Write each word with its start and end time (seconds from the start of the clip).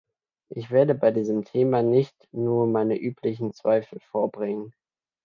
Ich 0.49 0.71
werde 0.71 0.95
bei 0.95 1.11
diesem 1.11 1.45
Thema 1.45 1.83
nicht 1.83 2.27
nur 2.31 2.65
meine 2.65 2.97
üblichen 2.99 3.53
Zweifel 3.53 3.99
vorbringen. 3.99 4.73